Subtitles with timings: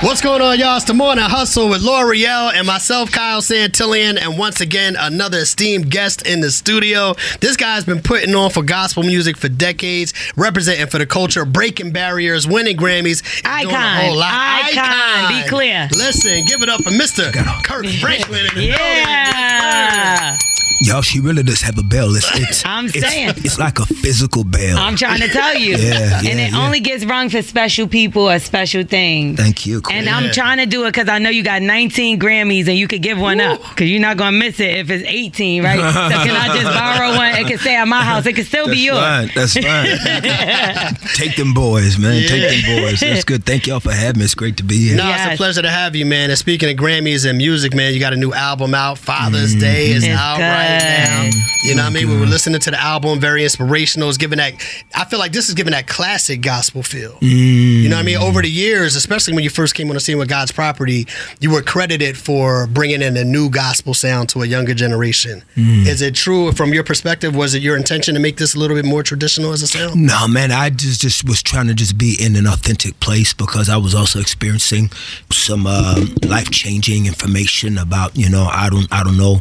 [0.00, 0.76] What's going on, y'all?
[0.76, 5.90] It's the Morning Hustle with Lore'l and myself, Kyle Santillian, and once again, another esteemed
[5.90, 7.14] guest in the studio.
[7.40, 11.90] This guy's been putting on for gospel music for decades, representing for the culture, breaking
[11.90, 14.04] barriers, winning Grammys, and doing a Icon.
[14.04, 14.70] whole lot.
[14.72, 15.42] Icon.
[15.42, 15.88] Be clear.
[15.92, 17.32] Listen, give it up for Mr.
[17.64, 20.38] Kirk Franklin in the Yeah.
[20.80, 22.14] Y'all, she really does have a bell.
[22.14, 23.30] It's, it's I'm it's- saying.
[23.38, 24.78] it's like a physical bell.
[24.78, 25.76] I'm trying to tell you.
[25.76, 26.64] Yeah, yeah, and it yeah.
[26.64, 29.38] only gets rung for special people or special things.
[29.38, 29.80] Thank you.
[29.80, 29.98] Queen.
[29.98, 32.86] And I'm trying to do it because I know you got 19 Grammys and you
[32.86, 35.78] could give one up because you're not going to miss it if it's 18, right?
[35.78, 37.34] so can I just borrow one?
[37.34, 38.26] It can stay at my house.
[38.26, 38.98] It can still That's be yours.
[38.98, 39.30] fine.
[39.34, 40.94] That's fine.
[41.14, 42.22] Take them boys, man.
[42.28, 43.00] Take them boys.
[43.00, 43.44] That's good.
[43.44, 44.24] Thank y'all for having me.
[44.24, 44.96] It's great to be here.
[44.96, 46.30] No, it's a pleasure to have you, man.
[46.30, 48.98] And speaking of Grammys and music, man, you got a new album out.
[48.98, 49.60] Father's mm-hmm.
[49.60, 51.30] Day is It's out right now.
[51.64, 52.08] You know what I mean?
[52.08, 54.08] We were listening to the album, very inspirational.
[54.08, 54.54] It's giving that,
[54.94, 57.18] I feel like this is giving that classic gospel feel.
[57.20, 58.16] You know what I mean?
[58.16, 61.06] Over the years, especially when you first came on the scene with God's Property,
[61.40, 65.42] you were credited for bringing in a new gospel sound to a younger generation.
[65.56, 67.34] Is it true from your perspective?
[67.34, 69.96] Was it your intention to make this a little bit more traditional as a sound?
[70.06, 73.68] No, man, I just just was trying to just be in an authentic place because
[73.68, 74.90] I was also experiencing
[75.32, 79.40] some um life changing information about you know I don't I don't know.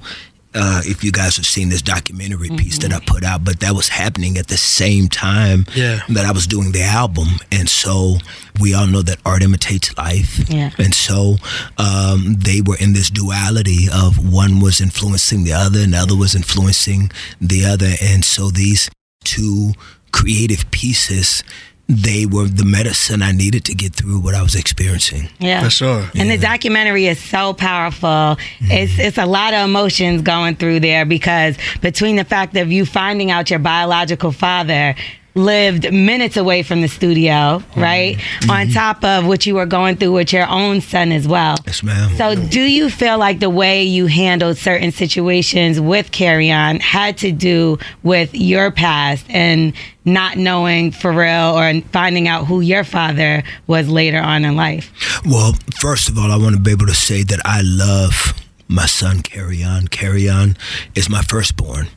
[0.59, 3.73] Uh, if you guys have seen this documentary piece that I put out, but that
[3.75, 5.99] was happening at the same time Yeah.
[6.09, 8.17] that I was doing the album, and so
[8.59, 10.71] we all know that art imitates life, Yeah.
[10.79, 11.37] and so
[11.77, 16.15] um, they were in this duality of one was influencing the other, and the other
[16.15, 18.89] was influencing the other, and so these
[19.23, 19.73] two
[20.11, 21.43] creative pieces
[21.89, 25.29] they were the medicine I needed to get through what I was experiencing.
[25.39, 25.63] Yeah.
[25.63, 26.09] For sure.
[26.15, 28.09] And the documentary is so powerful.
[28.09, 28.71] Mm-hmm.
[28.71, 32.85] It's it's a lot of emotions going through there because between the fact of you
[32.85, 34.95] finding out your biological father
[35.37, 37.79] lived minutes away from the studio, mm-hmm.
[37.79, 38.15] right?
[38.49, 38.71] On mm-hmm.
[38.71, 41.57] top of what you were going through with your own son as well.
[41.65, 42.15] Yes, ma'am.
[42.17, 47.31] So, do you feel like the way you handled certain situations with Kerrion had to
[47.31, 53.43] do with your past and not knowing for real or finding out who your father
[53.67, 54.91] was later on in life?
[55.25, 58.33] Well, first of all, I want to be able to say that I love
[58.67, 59.89] my son, Kerrion.
[59.89, 60.57] Carry On
[60.95, 61.87] is my firstborn.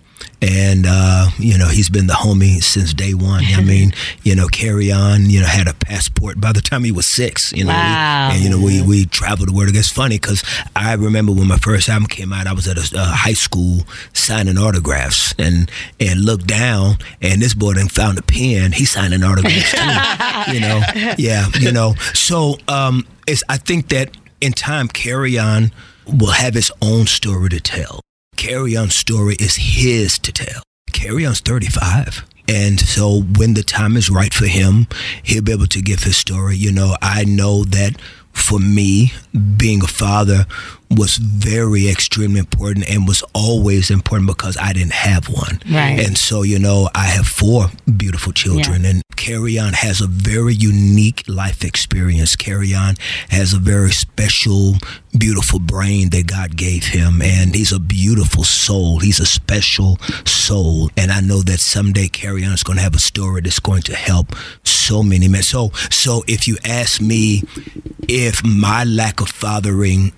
[0.42, 3.44] And, uh, you know, he's been the homie since day one.
[3.44, 3.92] I mean,
[4.22, 7.64] you know, Kerrion, you know, had a passport by the time he was six, you
[7.64, 7.70] know.
[7.72, 8.30] we- Wow.
[8.32, 9.74] and, you know, we, we traveled the world.
[9.76, 10.42] It's funny because
[10.74, 13.82] I remember when my first album came out, I was at a, uh high school
[14.14, 15.70] signing autographs and,
[16.00, 18.72] and looked down, and this boy then found a pen.
[18.72, 20.80] He's signing autographs too, you know.
[21.18, 21.94] Yeah, you know.
[22.14, 25.70] So um, it's, I think that in time, Kerrion
[26.06, 28.00] will have its own story to tell.
[28.40, 30.62] Kerrion's story is his to tell.
[30.94, 32.24] Kerrion's 35.
[32.48, 34.86] And so when the time is right for him,
[35.22, 36.56] he'll be able to give his story.
[36.56, 38.00] You know, I know that
[38.32, 39.12] for me,
[39.58, 40.46] being a father
[40.90, 45.60] was very extremely important and was always important because I didn't have one.
[45.70, 46.00] Right.
[46.00, 51.22] And so, you know, I have four beautiful children and Kerrion has a very unique
[51.28, 52.34] life experience.
[52.34, 52.98] Kerrion
[53.30, 54.74] has a very special,
[55.16, 58.98] beautiful brain that God gave him and he's a beautiful soul.
[58.98, 60.90] He's a special soul.
[60.96, 63.94] And I know that someday Kerrion is going to have a story that's going to
[63.94, 64.34] help
[64.64, 65.42] so many men.
[65.42, 67.44] So, so if you ask me
[68.08, 70.12] if my lack of fathering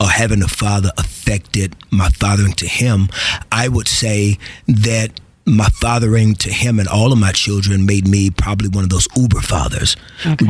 [0.00, 3.08] or having a father affected my fathering to him,
[3.52, 8.30] I would say that my fathering to him and all of my children made me
[8.30, 9.96] probably one of those uber fathers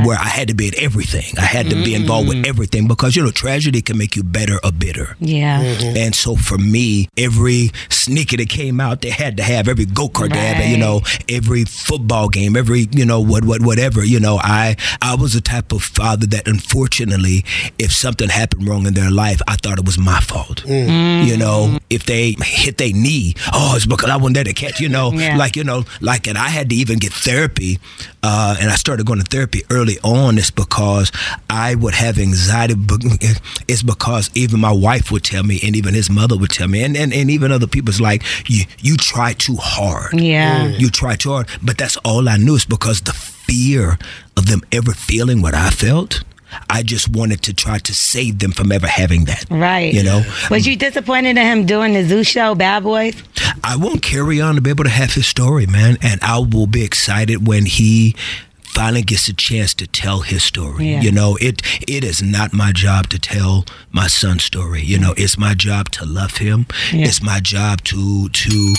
[0.05, 1.37] where I had to be at everything.
[1.39, 2.47] I had to be involved with mm.
[2.47, 5.17] everything because, you know, tragedy can make you better or bitter.
[5.21, 5.63] Yeah.
[5.63, 5.97] Mm-hmm.
[5.97, 10.09] And so for me, every sneaker that came out, they had to have every go
[10.09, 14.05] kart they had, you know, every football game, every you know what what whatever.
[14.05, 17.45] You know, I I was the type of father that unfortunately,
[17.79, 20.63] if something happened wrong in their life, I thought it was my fault.
[20.65, 21.27] Mm.
[21.27, 24.81] You know, if they hit their knee, oh, it's because I wasn't there to catch.
[24.81, 25.37] You know, Yeah.
[25.37, 27.79] like you know, like and I had to even get therapy,
[28.23, 30.39] uh, and I started going to therapy early on.
[30.39, 31.13] It's because
[31.51, 32.75] I would have anxiety.
[32.75, 33.03] but
[33.69, 36.83] It's because even my wife would tell me, and even his mother would tell me,
[36.83, 40.19] and and, and even other people's like, you you try too hard.
[40.21, 40.69] Yeah.
[40.69, 41.49] You try too hard.
[41.63, 43.99] But that's all I knew is because the fear
[44.37, 46.23] of them ever feeling what I felt.
[46.71, 49.45] I just wanted to try to save them from ever having that.
[49.51, 49.93] Right.
[49.93, 53.15] You know, Was you disappointed in him doing the Zeus show, Bad Boys?
[53.63, 55.99] I won't Kerrion to be able to have his story, man.
[56.03, 58.15] And I will be excited when he
[58.75, 60.91] finally gets a chance to tell his story.
[60.91, 61.01] Yeah.
[61.01, 64.83] You know, it it is not my job to tell my son's story.
[64.83, 66.67] You know, it's my job to love him.
[66.93, 67.07] Yeah.
[67.07, 68.75] It's my job to to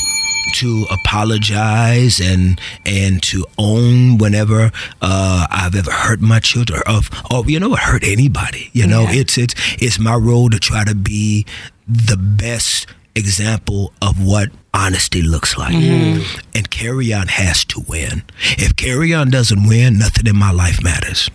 [0.55, 4.71] to apologize and and to own whenever
[5.01, 7.01] uh, I've ever hurt my children or,
[7.31, 8.69] or you know hurt anybody.
[8.73, 9.21] You know, Yeah.
[9.21, 11.45] it's it's it's my role to try to be
[11.87, 15.73] the best example of what honesty looks like.
[15.73, 18.23] And Kerrion has to win.
[18.57, 21.29] If Kerrion doesn't win, nothing in my life matters.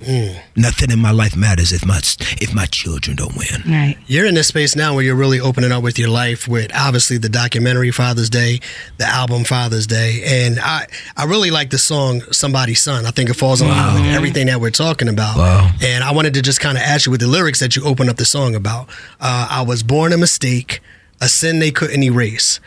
[0.56, 2.00] Nothing in my life matters if my
[2.40, 3.62] if my children don't win.
[3.66, 3.96] Right.
[4.06, 7.16] You're in this space now where you're really opening up with your life with obviously
[7.18, 8.60] the documentary Father's Day,
[8.98, 10.20] the album Father's Day.
[10.24, 10.86] And I,
[11.16, 13.06] I really like the song Somebody's Son.
[13.06, 15.36] I think it falls in line with everything that we're talking about.
[15.36, 15.70] Wow.
[15.82, 18.08] And I wanted to just kind of ask you with the lyrics that you open
[18.08, 18.88] up the song about.
[19.20, 20.80] Uh, I was born a mistake,
[21.20, 22.60] a sin they couldn't erase,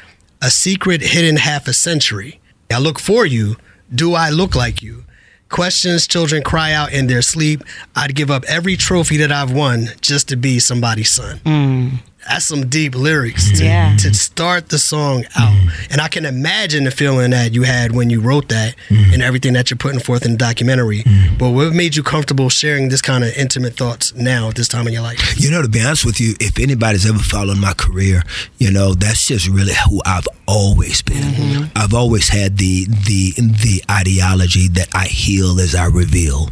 [0.43, 2.41] a secret hidden half a century.
[2.69, 3.55] I look for you.
[3.93, 5.05] Do I look like you?
[5.47, 7.63] Questions children cry out in their sleep.
[7.95, 11.37] I'd give up every trophy that I've won just to be somebody's son.
[11.45, 11.87] Hmm.
[12.27, 13.95] That's some deep lyrics to, Yeah.
[13.97, 15.53] to start the song out.
[15.53, 15.91] Mm-hmm.
[15.91, 19.13] And I can imagine the feeling that you had when you wrote that mm-hmm.
[19.13, 21.03] and everything that you're putting forth in the documentary.
[21.03, 21.37] Mm-hmm.
[21.37, 24.87] But what made you comfortable sharing this kind of intimate thoughts now at this time
[24.87, 25.39] in your life?
[25.39, 28.23] You know, to be honest with you, if anybody's ever followed my career,
[28.57, 31.69] you know, that's just really who I've always been.
[31.75, 36.49] I've always had the the the ideology that I heal as I reveal.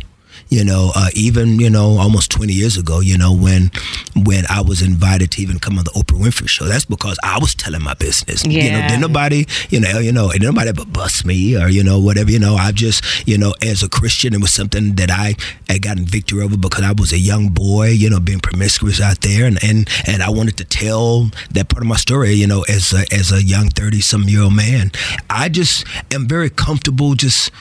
[0.51, 3.71] You know, uh, even you know, almost twenty years ago, you know, when
[4.17, 7.39] when I was invited to even come on the Oprah Winfrey Show, that's because I
[7.39, 8.43] was telling my business.
[8.43, 8.87] You know, Yeah.
[8.89, 12.29] did nobody, you know, you know, and nobody ever bust me or you know whatever.
[12.29, 15.35] You know, I've just, you know, as a Christian, it was something that I
[15.69, 19.21] had gotten victory over because I was a young boy, you know, being promiscuous out
[19.21, 22.63] there, and and and I wanted to tell that part of my story, you know,
[22.67, 24.91] as a, as a young thirty some year old man.
[25.29, 27.51] I just am very comfortable just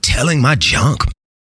[0.00, 1.02] telling my junk.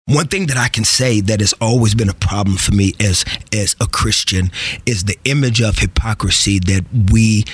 [0.06, 3.24] One thing that I can say that has always been a problem for me as
[3.54, 4.50] as a Christian
[4.84, 7.44] is the image of hypocrisy that we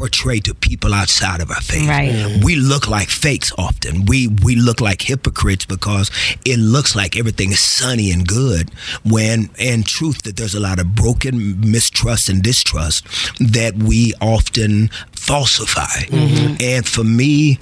[0.00, 1.86] portray to people outside of our faith.
[1.86, 2.42] Right.
[2.42, 4.06] We look like fakes often.
[4.06, 6.10] We we look like hypocrites because
[6.46, 8.70] it looks like everything is sunny and good
[9.04, 13.04] when in truth that there's a lot of broken mistrust and distrust
[13.38, 16.06] that we often falsify.
[16.08, 16.56] Mm-hmm.
[16.60, 17.58] And for me,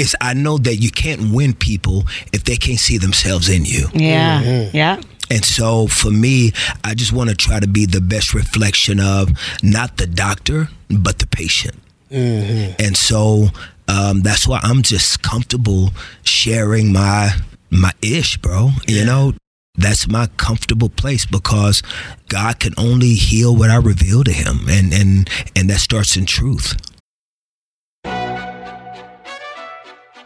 [0.00, 3.88] it's I know that you can't win people if they can't see themselves in you.
[3.92, 4.70] Yeah.
[4.72, 5.00] Yeah.
[5.30, 6.52] And so for me,
[6.82, 9.30] I just want to try to be the best reflection of
[9.62, 11.76] not the doctor, but the patient.
[12.80, 13.48] And so
[13.86, 15.90] um, that's why I'm just comfortable
[16.24, 17.30] sharing my
[17.70, 18.70] my ish, bro.
[18.88, 19.34] You know,
[19.76, 21.82] that's my comfortable place because
[22.28, 26.26] God can only heal what I reveal to Him, and and and that starts in
[26.26, 26.74] truth.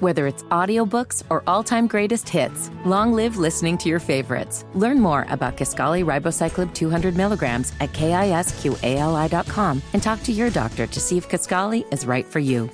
[0.00, 4.64] Whether it's audiobooks or all-time greatest hits, long live listening to your favorites.
[4.74, 11.00] Learn more about Kisqali Ribociclib 200 milligrams at kisqali.com and talk to your doctor to
[11.00, 12.70] see if Kisqali is right for you.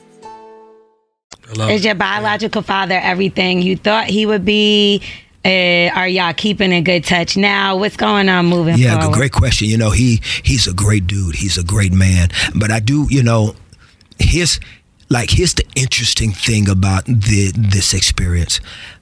[1.58, 5.02] Is your biological father everything you thought he would be?
[5.46, 7.76] Uh, are y'all keeping in good touch now?
[7.76, 9.12] What's going on moving Yeah, forward?
[9.12, 9.68] good, great question.
[9.68, 11.34] You know, he he's a great dude.
[11.36, 12.28] He's a great man.
[12.54, 13.54] But I do, you know,
[14.18, 14.58] here's
[15.08, 18.60] like here's the interesting thing about the this experience.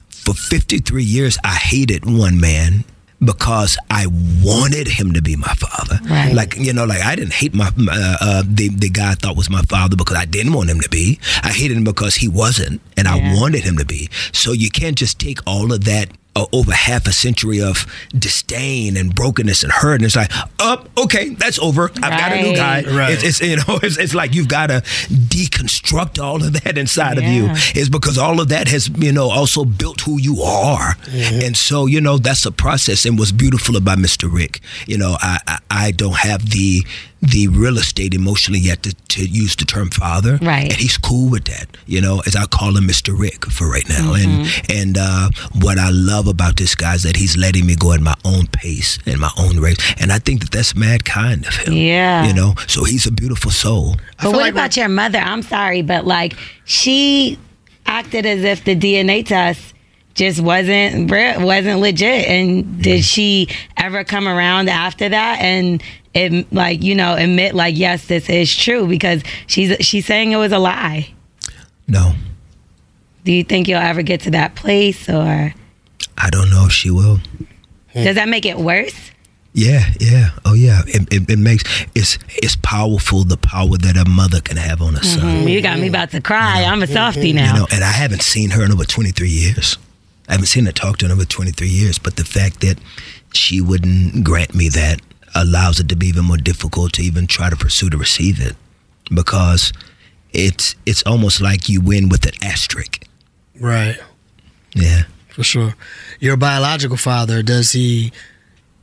[0.09, 2.85] For 53 years, I hated one man
[3.23, 4.07] because I
[4.43, 5.99] wanted him to be my father.
[6.09, 6.33] Right.
[6.33, 9.35] Like you know, like I didn't hate my uh, uh, the the guy I thought
[9.35, 11.19] was my father because I didn't want him to be.
[11.41, 14.09] I hated him because he wasn't, and I wanted him to be.
[14.31, 17.85] So you can't just take all of that uh, over half a century of
[18.17, 21.91] disdain and brokenness and hurt, and it's like, oh, okay, that's over.
[21.97, 22.83] I've got a new guy.
[22.83, 23.03] Right.
[23.03, 23.13] Right.
[23.13, 27.17] It's, it's you know, it's, it's like you've got to deconstruct all of that inside
[27.17, 27.45] of you.
[27.45, 27.55] Yeah.
[27.75, 31.85] It's because all of that has you know also built who you are, and so
[31.85, 33.05] you know that's a process.
[33.05, 34.31] And what's beautiful about Mr.
[34.31, 36.85] Rick, you know, I I, I don't have the
[37.23, 40.63] the real estate emotionally yet to, to use the term father, Right.
[40.63, 42.21] And he's cool with that, you know.
[42.25, 43.17] As I call him Mr.
[43.17, 45.29] Rick for right now, and and uh,
[45.61, 48.47] what I love about this guy is that he's letting me go at my own
[48.47, 51.73] pace and my own race, and I think that that's mad kind of him.
[51.73, 52.25] Yeah.
[52.25, 52.55] you know.
[52.67, 53.95] So he's a beautiful soul.
[54.21, 55.19] But what like about your mother?
[55.19, 56.33] I'm sorry, but like
[56.65, 57.39] she
[57.85, 59.73] acted as if the DNA test
[60.15, 62.27] just wasn't wasn't legit.
[62.27, 65.81] And did she ever come around after that and
[66.13, 70.37] it like you know admit like yes this is true because she's she's saying it
[70.37, 71.13] was a lie.
[71.87, 72.13] No,
[73.25, 75.53] Do you think you'll ever get to that place or
[76.17, 77.19] I don't know if she will.
[77.91, 78.03] Hmm.
[78.03, 79.11] does that make it worse?
[79.53, 80.81] Yeah, yeah, oh yeah.
[80.87, 84.95] It, it, it makes it's it's powerful the power that a mother can have on
[84.95, 85.19] a mm-hmm.
[85.19, 85.47] son.
[85.47, 86.63] You got me about to cry.
[86.63, 87.53] I'm a softie now.
[87.53, 89.77] You know, and I haven't seen her in over 23 years.
[90.27, 91.99] I haven't seen her talk to her in over 23 years.
[91.99, 92.79] But the fact that
[93.33, 95.01] she wouldn't grant me that
[95.35, 98.55] allows it to be even more difficult to even try to pursue to receive it,
[99.13, 99.73] because
[100.31, 103.05] it's it's almost like you win with an asterisk.
[103.59, 103.97] Right.
[104.75, 105.03] Yeah.
[105.29, 105.75] For sure.
[106.19, 108.11] Your biological father, does he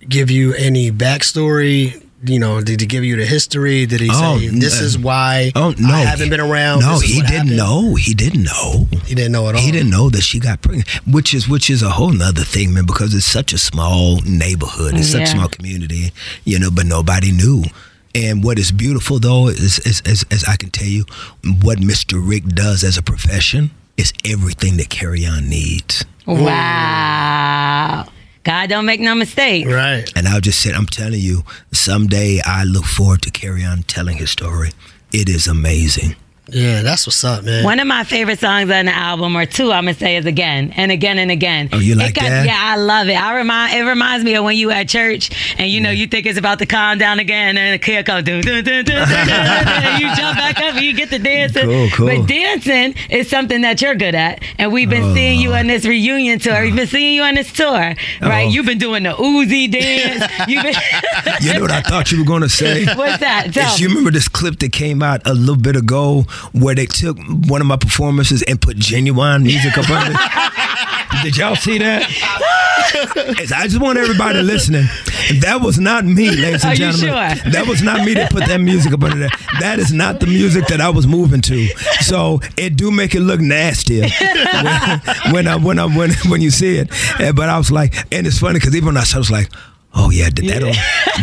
[0.08, 2.04] give you any backstory?
[2.22, 3.86] You know, did he give you the history?
[3.86, 6.80] Did he Oh, say this n- is uh, why Oh no, I haven't been around?
[6.80, 7.56] No, he didn't happened?
[7.56, 7.94] know.
[7.94, 8.86] He didn't know.
[9.06, 9.60] He didn't know at all.
[9.62, 12.74] He didn't know that she got pregnant, which is which is a whole nother thing,
[12.74, 12.84] man.
[12.84, 16.12] Because it's such a small neighborhood, it's such a small community,
[16.44, 16.70] you know.
[16.70, 17.64] But nobody knew.
[18.14, 21.04] And what is beautiful though is, is, is, as I can tell you,
[21.62, 22.20] what Mr.
[22.22, 26.04] Rick does as a profession is everything that Kerrion needs.
[26.26, 27.39] Wow.
[28.42, 29.66] God don't make no mistake.
[29.66, 30.10] Right.
[30.16, 31.42] And I'll just say, I'm telling you,
[31.72, 34.70] someday I look forward to Kerrion telling his story.
[35.12, 36.16] It is amazing.
[36.52, 37.64] Yeah, that's what's up, man.
[37.64, 40.72] One of my favorite songs on the album, or two, I'm gonna say, is again
[40.76, 41.68] and again and again.
[41.72, 42.46] Oh, you like it got, that?
[42.46, 43.14] Yeah, I love it.
[43.14, 46.26] I remind it reminds me of when you at church and you know you think
[46.26, 49.26] it's about to calm down again, and the kid goes dun, dun, dun, dun, dun,
[49.26, 51.64] dun, dun, and you jump back up and you get to dancing.
[51.64, 52.06] Cool, cool.
[52.06, 55.74] But dancing is something that you're good at, and we've been seeing you on uh.
[55.74, 56.62] this reunion tour.
[56.62, 58.46] We've been seeing you on this tour, right?
[58.46, 58.50] Oh.
[58.50, 60.24] You've been doing the Uzi dance.
[60.48, 60.74] You've been.
[61.40, 62.84] You know what I thought you were going to say?
[62.94, 63.52] What's that?
[63.52, 66.86] Tell Is you remember this clip that came out a little bit ago where they
[66.86, 70.16] took one of my performances and put Ginuwine music up on it?
[71.24, 72.04] Did y'all see that?
[73.52, 74.84] I just want everybody listening.
[75.40, 77.36] That was not me, ladies and Are gentlemen.
[77.36, 77.52] sure?
[77.52, 79.28] That was not me that put that music up under there.
[79.60, 81.66] That is not the music that I was moving to.
[82.00, 86.50] So it do make it look nasty when, when I when I when when you
[86.50, 86.88] see it.
[87.34, 89.30] But I was like, and it's funny because even when I saw, it, I was
[89.30, 89.50] like.
[89.92, 90.74] Oh yeah, that don't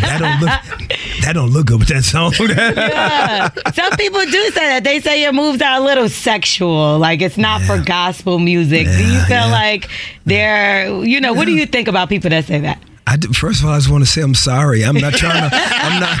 [0.02, 2.32] that don't look that don't look good with that song.
[2.48, 3.50] Yeah.
[3.72, 4.84] Some people do say that.
[4.84, 8.86] They say your moves are a little sexual, like it's not for gospel music.
[8.86, 9.50] do you feel yeah.
[9.50, 9.88] like
[10.26, 12.82] they're, you know, what do you think about people that say that?
[13.08, 14.84] I do, first of all, I just want to say I'm sorry.
[14.84, 15.56] I'm not trying to.
[15.56, 16.18] I'm not.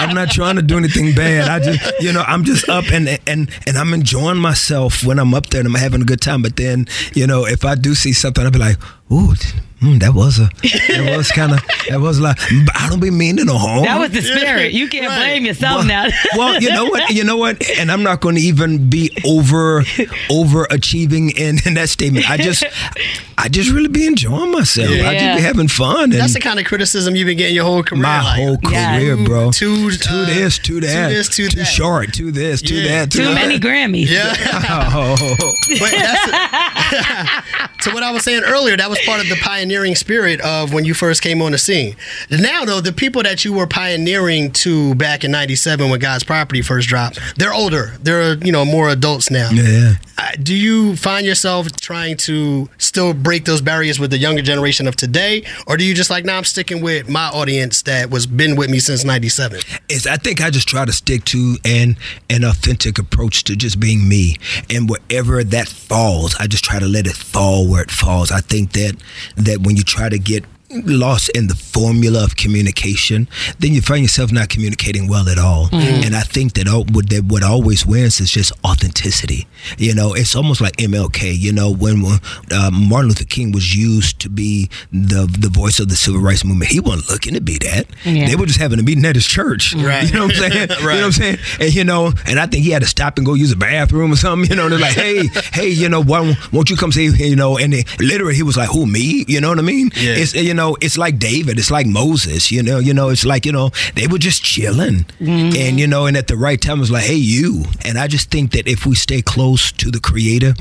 [0.00, 1.48] I'm not trying to do anything bad.
[1.48, 5.34] I just, you know, I'm just up and and and I'm enjoying myself when I'm
[5.34, 6.40] up there and I'm having a good time.
[6.40, 8.78] But then, you know, if I do see something, I'll be like,
[9.12, 9.34] ooh.
[9.80, 10.50] Mm, that was a,
[10.92, 12.38] that was kind of, that was like,
[12.74, 13.82] I don't be mean meaning no harm.
[13.84, 14.72] That was the spirit.
[14.74, 15.16] You can't Right.
[15.16, 16.06] blame yourself well, now.
[16.36, 17.08] well, you know what?
[17.08, 17.66] You know what?
[17.78, 19.80] And I'm not going to even be over
[20.28, 22.28] overachieving in, in that statement.
[22.30, 22.62] I just,
[23.38, 24.90] I just really be enjoying myself.
[24.90, 26.04] I just be having fun.
[26.04, 28.02] And That's the kind of criticism you've been getting your whole career.
[28.02, 28.98] my like, whole Yeah.
[28.98, 29.50] career, bro.
[29.50, 31.64] Too, too uh, this, to that, to this, to too that.
[31.64, 32.88] short, too this, to Yeah.
[33.06, 33.34] that, to Too that.
[33.34, 34.08] many Grammys.
[34.10, 34.34] Yeah.
[34.92, 35.16] Oh,
[35.78, 38.76] But that's to what I was saying earlier.
[38.76, 41.96] That was part of the pioneering spirit of when you first came on the scene.
[42.30, 46.62] Now, though, the people that you were pioneering to back in '97 when God's Property
[46.62, 47.94] first dropped, they're older.
[48.02, 49.50] They're you know more adults now.
[49.50, 49.94] yeah.
[50.18, 54.86] Uh, Do you find yourself trying to still break those barriers with the younger generation
[54.86, 58.26] of today, or do you just like, nah, I'm sticking with my audience that was
[58.26, 59.60] been with me since '97?
[59.88, 61.96] Is I think I just try to stick to an
[62.28, 64.36] an authentic approach to just being me,
[64.68, 68.30] and wherever that falls, I just try to let it fall where it falls.
[68.30, 68.89] I think that
[69.36, 74.02] that when you try to get lost in the formula of communication, then you find
[74.02, 75.68] yourself not communicating well at all.
[75.72, 79.46] And I think that, all, what that what always wins is just authenticity.
[79.78, 81.36] You know, it's almost like MLK.
[81.36, 82.02] You know, when
[82.50, 86.44] uh, Martin Luther King was used to be the the voice of the civil rights
[86.44, 87.86] movement, he wasn't looking to be that.
[88.04, 88.28] Yeah.
[88.28, 89.74] They were just having a meeting at his church.
[89.74, 90.00] Right.
[90.10, 90.68] You know what I'm saying?
[90.80, 91.38] You know what I'm saying?
[91.60, 94.12] And you know, and I think he had to stop and go use a bathroom
[94.12, 94.50] or something.
[94.50, 97.06] You know, they're like, hey, hey, you know, why won't you come see?
[97.08, 97.58] you know?
[97.58, 99.24] And they, literally, he was like, who me?
[99.28, 99.90] You know what I mean?
[99.94, 100.14] Yeah.
[100.16, 101.58] It's you know, it's like David.
[101.58, 102.50] It's like Moses.
[102.50, 105.56] You know, you know, it's like you know, they were just chilling, mm-hmm.
[105.56, 107.64] and you know, and at the right time, it was like, hey, you.
[107.84, 110.54] And I just think that if we stay close to the Creator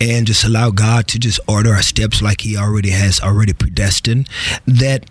[0.00, 4.28] and just allow God to just order our steps like He already has already predestined,
[4.66, 5.06] that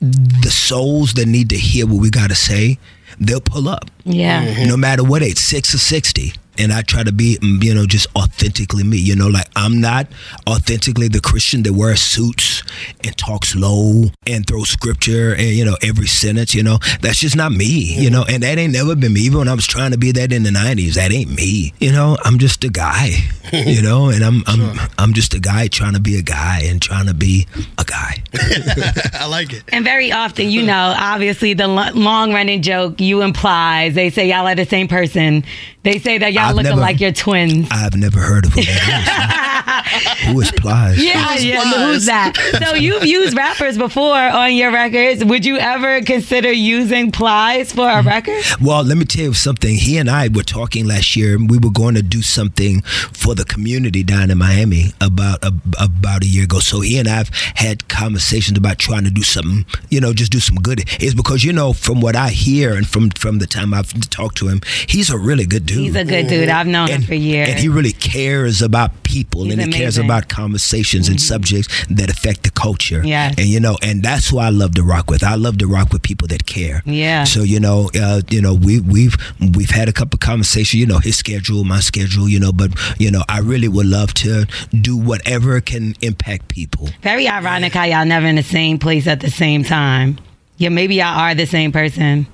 [0.00, 2.78] the souls that need to hear what we got to say,
[3.18, 3.90] they'll pull up.
[4.04, 4.66] Yeah.
[4.66, 6.34] No matter what age, six or 60.
[6.58, 8.98] And I try to be, mm, you know, just authentically me.
[8.98, 10.06] You know, like I'm not
[10.48, 12.62] authentically the Christian that wears suits
[13.04, 16.54] and talks low and throws scripture and you know every sentence.
[16.54, 17.94] You know, that's just not me.
[17.96, 19.20] You know, and that ain't never been me.
[19.22, 21.72] Even when I was trying to be that in the '90s, that ain't me.
[21.80, 23.10] You know, I'm just a guy.
[23.52, 26.82] you know, and I'm I'm I'm just a guy trying to be a guy and
[26.82, 27.46] trying to be
[27.78, 28.22] a guy.
[29.14, 29.62] I like it.
[29.68, 34.28] And very often, you know, obviously the lo- long running joke you implies they say
[34.28, 35.44] y'all are the same person.
[35.86, 37.68] They say that y'all I've look never- like you're twins.
[37.70, 40.26] I've never heard of who that is.
[40.26, 41.02] who is Plies?
[41.02, 41.60] Yeah, Who's yeah.
[41.62, 41.74] Plies?
[41.76, 42.32] Who's that?
[42.66, 45.24] So you've used rappers before on your records.
[45.24, 48.42] Would you ever consider using Plies for a record?
[48.60, 49.76] Well, let me tell you something.
[49.76, 51.38] He and I were talking last year.
[51.38, 56.24] We were going to do something for the community down in Miami about a, about
[56.24, 56.58] a year ago.
[56.58, 60.40] So he and I've had conversations about trying to do something, you know, just do
[60.40, 60.80] some good.
[61.00, 64.36] It's because you know, from what I hear and from from the time I've talked
[64.38, 65.75] to him, he's a really good dude.
[65.80, 66.48] He's a good dude.
[66.48, 67.48] I've known him for years.
[67.48, 70.02] and he really cares about people He's and he cares amazing.
[70.02, 70.10] Mm-hmm.
[70.10, 73.02] about conversations and subjects that affect the culture.
[73.04, 73.34] Yes.
[73.38, 75.22] And you know, and that's who I love to rock with.
[75.22, 76.82] I love to rock with people that care.
[76.84, 77.24] Yeah.
[77.24, 79.16] So you know, uh, you know, we we've
[79.54, 80.74] we've had a couple conversations.
[80.80, 82.28] You know, his schedule, my schedule.
[82.28, 86.88] You know, but you know, I really would love to do whatever can impact people.
[87.02, 90.18] Very ironic how y'all never in the same place at the same time.
[90.58, 92.26] Yeah, maybe y'all are the same person.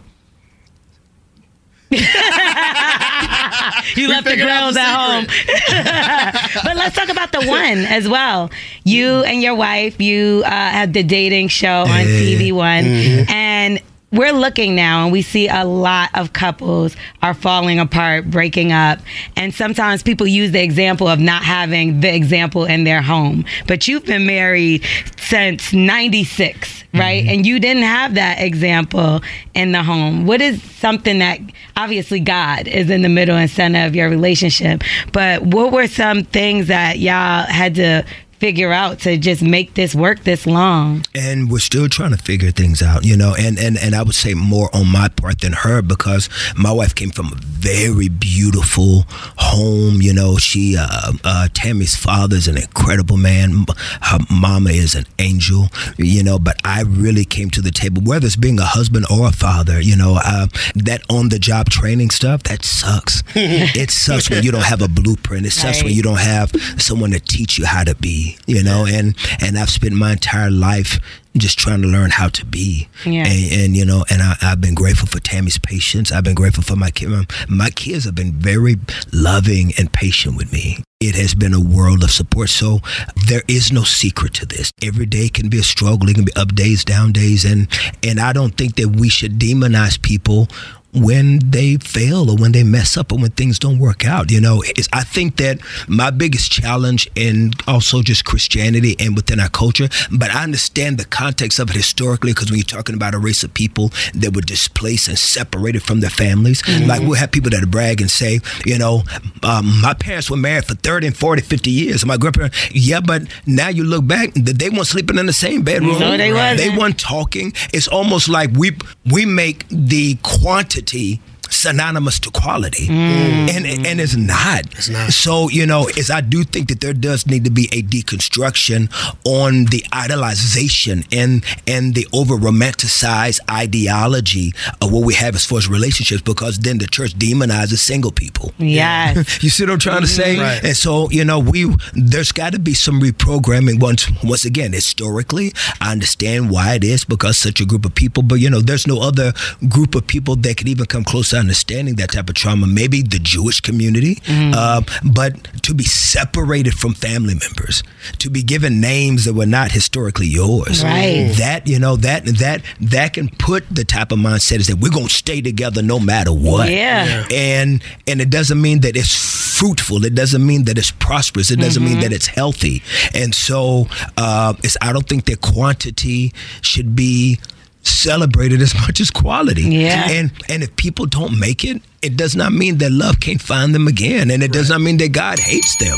[3.97, 5.27] you left the girls at home.
[6.65, 8.51] but let's talk about the one as well.
[8.85, 12.85] You and your wife, you uh, had the dating show on TV One,
[13.29, 13.81] and
[14.13, 19.01] we're looking now and we see a lot of couples are falling apart, breaking up.
[19.37, 23.45] And sometimes people use the example of not having the example in their home.
[23.67, 24.85] But you've been married
[25.19, 27.23] since 96, right?
[27.23, 27.29] Mm-hmm.
[27.31, 29.23] And you didn't have that example
[29.55, 30.27] in the home.
[30.27, 31.41] What is something that
[31.77, 34.83] obviously God is in the middle and center of your relationship?
[35.13, 38.05] But what were some things that y'all had to
[38.43, 41.05] figure out to just make this work this long?
[41.15, 43.35] and we're still trying to figure things out, you know.
[43.39, 46.95] And and and I would say more on my part than her because my wife
[46.95, 49.05] came from a very beautiful
[49.37, 50.03] home.
[50.03, 53.67] You know, she uh, uh, Tammy's father is an incredible man.
[54.01, 55.69] Her mama is an angel.
[55.97, 59.29] You know, but I really came to the table, whether it's being a husband or
[59.29, 59.81] a father.
[59.81, 63.23] You know, uh, that on the job training stuff that sucks.
[63.35, 65.47] it sucks when you don't have a blueprint.
[65.47, 68.32] It sucks when you don't have someone to teach you how to be.
[68.47, 70.99] You know, and and I've spent my entire life
[71.37, 72.89] just trying to learn how to be.
[73.07, 73.27] Yeah.
[73.27, 76.13] And, and you know, and I, I've been grateful for Tammy's patience.
[76.13, 77.13] I've been grateful for my kid.
[77.13, 78.77] Um, my kids have been very
[79.13, 80.79] loving and patient with me.
[81.01, 82.51] It has been a world of support.
[82.51, 82.81] So
[83.27, 84.71] there is no secret to this.
[84.85, 86.09] Every day can be a struggle.
[86.09, 87.67] It can be up days, down days, and
[88.03, 90.49] and I don't think that we should demonize people
[90.95, 94.31] when they fail or when they mess up or when things don't work out.
[94.31, 99.49] You know, I think that my biggest challenge in also just Christianity and within our
[99.49, 103.19] culture, but I understand the context of it historically because when you're talking about a
[103.19, 107.51] race of people that were displaced and separated from their families, like we'll have people
[107.51, 109.03] that brag and say, you know,
[109.43, 112.05] um, my parents were married for 30 and 40, 50 years.
[112.05, 115.99] My grandparents, yeah, but now you look back, they weren't sleeping in the same bedroom.
[115.99, 116.59] No, they wasn't.
[116.59, 117.53] They weren't talking.
[117.73, 118.77] It's almost like we
[119.11, 121.21] we make the quantity tea
[121.63, 123.49] synonymous to quality, mm.
[123.51, 124.67] and and it's not.
[124.73, 125.13] It's not.
[125.13, 128.91] So you know, is I do think that there does need to be a deconstruction
[129.25, 135.59] on the idolization and and the over romanticized ideology of what we have as far
[135.59, 138.53] as relationships, because then the church demonizes single people.
[138.59, 139.41] Yes.
[139.43, 140.23] You see what I'm trying to mm-hmm.
[140.23, 140.39] say?
[140.39, 140.63] Right.
[140.63, 143.81] And so, you know, we there's got to be some reprogramming.
[143.81, 148.23] Once once again, historically, I understand why it is because such a group of people.
[148.23, 149.33] But you know, there's no other
[149.69, 152.67] group of people that could even come close to understanding that type of trauma.
[152.67, 155.33] Maybe the Jewish community, uh, but
[155.65, 157.83] to be separated from family members,
[158.21, 160.83] to be given names that were not historically yours.
[160.83, 161.35] Right.
[161.37, 164.91] That you know that that that can put the type of mindset is that we're
[164.91, 167.27] gonna stay together no matter what Yeah.
[167.31, 169.15] and and it doesn't mean that it's
[169.59, 172.83] fruitful it doesn't mean that it's prosperous it doesn't mean that it's healthy
[173.15, 173.87] and so
[174.17, 177.39] uh, it's i don't think that quantity should be
[177.83, 180.09] celebrated as much as quality Yeah.
[180.11, 183.75] and and if people don't make it it does not mean that love can't find
[183.75, 185.97] them again and it does not mean that god hates them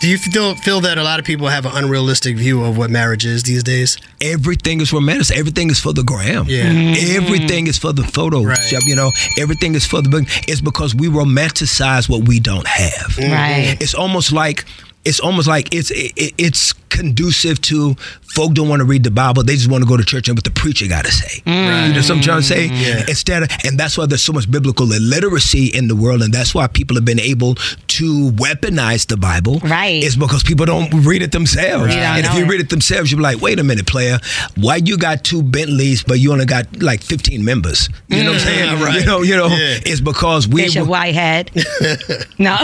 [0.00, 2.90] Do you feel feel that a lot of people have an unrealistic view of what
[2.90, 3.96] marriage is these days?
[4.20, 6.64] everything is romantic everything is for the gram Yeah.
[6.70, 7.16] Mm-hmm.
[7.24, 8.58] Everything is for the photo Right.
[8.58, 9.10] shop, you know.
[9.38, 10.24] Everything is for the.
[10.48, 13.16] It's because we romanticize what we don't have.
[13.18, 13.76] Right.
[13.80, 14.64] It's almost like
[15.04, 17.94] it's almost like it's it, it's conducive to
[18.34, 19.42] folk don't want to read the Bible.
[19.42, 21.40] They just want to go to church and what the preacher got to say.
[21.42, 21.88] Mm.
[21.88, 22.68] You know what I'm trying to say?
[22.68, 23.00] Mm, yeah.
[23.08, 26.54] Instead of, and that's why there's so much biblical illiteracy in the world, and that's
[26.54, 29.60] why people have been able to weaponize the Bible.
[29.60, 30.02] Right.
[30.02, 31.94] It's because people don't read it themselves.
[31.94, 34.18] You don't And if you read it themselves, you'll be like, wait a minute, player,
[34.56, 37.88] why you got two Bentleys, but you only got like 15 members?
[38.08, 38.44] You know what I'm mm.
[38.44, 38.82] saying?
[38.82, 39.00] Right.
[39.00, 39.78] You know, you know, Yeah.
[39.84, 40.62] it's because we.
[40.62, 41.50] Bishop Whitehead.
[42.38, 42.56] no.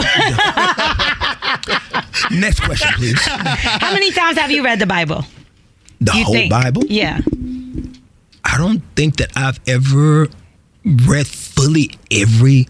[2.31, 3.19] Next question, please.
[3.21, 5.23] How many times have you read the Bible?
[6.01, 6.51] The You whole think?
[6.51, 6.83] Bible?
[6.87, 7.19] Yeah.
[8.43, 10.27] I don't think that I've ever
[10.85, 12.67] read fully every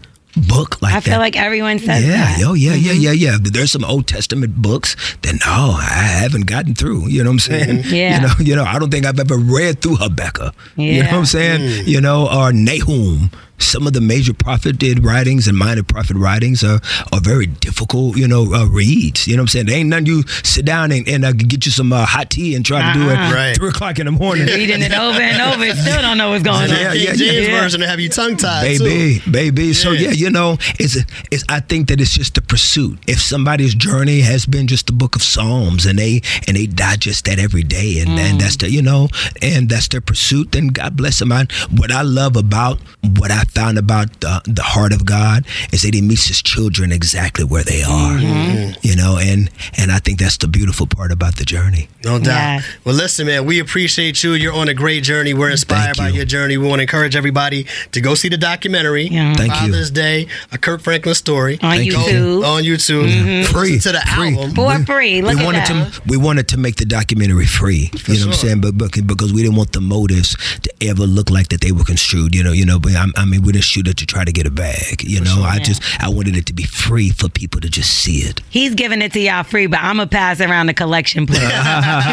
[0.47, 1.03] book like I that.
[1.03, 2.39] feel like everyone says yeah, that.
[2.39, 3.01] yo, yeah, yeah, Mm-hmm.
[3.01, 3.37] yeah, yeah.
[3.41, 5.83] There's some Old Testament books that no, I
[6.21, 7.07] haven't gotten through.
[7.09, 7.83] You know what I'm saying?
[7.85, 8.15] Yeah.
[8.21, 10.53] You know, you know, I don't think I've ever read through Habakkuk.
[10.75, 10.85] Yeah.
[10.85, 11.87] You know what I'm saying?
[11.87, 13.31] You know, or Nahum.
[13.59, 16.79] Some of the major prophet did writings and minor prophet writings are,
[17.11, 19.27] are very difficult, you know, uh, reads.
[19.27, 19.65] You know what I'm saying?
[19.67, 22.55] There ain't nothing you sit down and, and uh, get you some uh, hot tea
[22.55, 23.33] and try to do it Uh-uh.
[23.33, 23.55] Right.
[23.55, 24.45] three o'clock in the morning.
[24.47, 26.95] Reading it over and over, still don't know what's going That on.
[26.97, 27.61] Yeah, yeah, James yeah.
[27.61, 28.63] version to have you tongue tied.
[28.79, 29.73] baby, baby.
[29.73, 30.09] So Yeah.
[30.09, 30.97] yeah, you know, it's
[31.31, 31.43] it's.
[31.49, 32.99] I think that it's just the pursuit.
[33.07, 37.25] If somebody's journey has been just the Book of Psalms and they and they digest
[37.25, 39.09] that every day, and, and that's the you know,
[39.41, 41.31] and that's their pursuit, then God bless them.
[41.31, 42.79] I, what I love about
[43.17, 46.91] what I found about the, the heart of God is that He meets His children
[46.91, 48.17] exactly where they are.
[48.17, 48.79] Mm-hmm.
[48.81, 51.89] You know, and and I think that's the beautiful part about the journey.
[52.03, 52.25] No doubt.
[52.27, 52.65] Yes.
[52.85, 54.33] Well, listen, man, we appreciate you.
[54.33, 55.33] You're on a great journey.
[55.33, 56.57] We're inspired Thank by your journey.
[56.57, 59.33] We want to encourage everybody to go see the documentary, Yeah.
[59.35, 59.57] Thank you.
[59.71, 61.55] Father's Day, a Kirk Franklin story.
[61.61, 61.93] On Thank you.
[61.97, 62.45] YouTube.
[62.45, 63.07] On YouTube.
[63.09, 63.53] Mm-hmm.
[63.53, 64.35] Free to the free.
[64.37, 64.55] album.
[64.55, 65.21] For free.
[65.21, 65.93] Look we at wanted that.
[65.93, 67.89] to we wanted to make the documentary free.
[68.07, 68.61] you know what I'm saying?
[68.61, 71.83] But, but because we didn't want the motives to ever look like that they were
[71.83, 72.33] construed.
[72.35, 72.79] You know, you know.
[72.79, 75.03] But I, I mean, we didn't shoot it to try to get a bag.
[75.03, 78.17] You know, I just I wanted it to be free for people to just see
[78.19, 78.41] it.
[78.49, 81.37] He's giving it to y'all free, but I'm going to pass around the collection plate.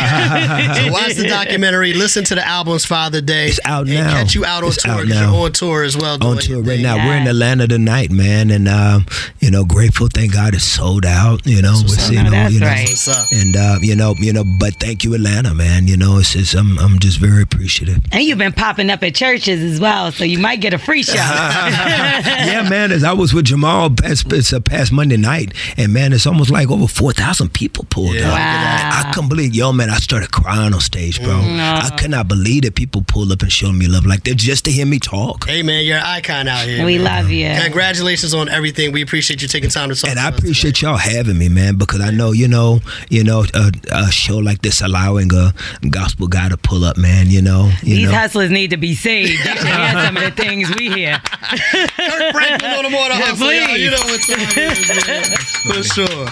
[0.05, 1.93] So watch the documentary.
[1.95, 3.47] Listen to the album's Father Day.
[3.47, 4.13] It's out and now.
[4.13, 5.33] catch you out on It's tour out 'cause now.
[5.33, 6.15] you're on tour as well.
[6.25, 6.83] On tour right thing.
[6.83, 6.97] now.
[7.07, 9.07] We're in Atlanta tonight, man, and um,
[9.41, 10.09] you know, grateful.
[10.13, 11.47] Thank God it's sold out.
[11.47, 12.25] You know, what's We're- up.
[12.25, 13.33] you know, That's you know, right.
[13.33, 15.87] And uh, you know, you know, but thank you, Atlanta, man.
[15.87, 17.99] You know, it's just I'm I'm just very appreciative.
[18.13, 21.03] and you've been popping up at churches as well, so you might get a free
[21.17, 22.51] show.
[22.53, 22.93] yeah, man.
[22.93, 24.29] As I was with Jamal past,
[24.65, 28.33] past Monday night, and man, it's almost like over four thousand people pulled Yeah, up.
[28.33, 29.05] look at that.
[29.07, 29.91] I couldn't believe, yo, man.
[29.91, 31.35] I started crying on stage, bro.
[31.35, 31.59] Mm,
[31.93, 34.65] I could not believe that people pulled up and showed me love like that just
[34.67, 35.47] to hear me talk.
[35.47, 36.85] Hey, man, you're an icon out here.
[36.85, 37.05] we man.
[37.23, 37.55] love you.
[37.63, 38.93] Congratulations on everything.
[38.93, 41.49] We appreciate you taking time to talk And to I us appreciate y'all having me,
[41.49, 45.53] man, because I know, you know, you know, a, a show like this allowing a
[45.91, 47.29] gospel guy to pull up, man.
[47.29, 48.15] You know, you These know.
[48.15, 49.45] hustlers need to be saved.
[49.45, 51.04] They should hear some of the things we hear.
[51.13, 53.53] Kirk Franklin on the Morning Yeah, Hustle.
[53.53, 53.77] y'all.
[53.77, 55.25] You know what time it is, man.
[55.69, 56.27] For sure.